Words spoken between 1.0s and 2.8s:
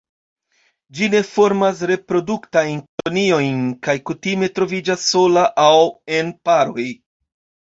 ne formas reproduktajn